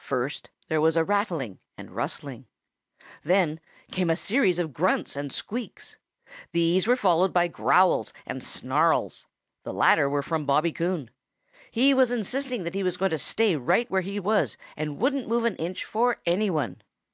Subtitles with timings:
[0.00, 2.46] First there was a rattling and rustling.
[3.22, 3.60] Then
[3.92, 5.98] came a series of grunts and squeaks.
[6.52, 9.26] These were followed by growls and snarls.
[9.62, 11.10] The latter were from Bobby Coon.
[11.70, 15.28] He was insisting that he was going to stay right where he was and wouldn't
[15.28, 16.80] move an inch for any one.